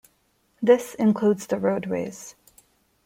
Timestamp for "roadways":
1.59-2.33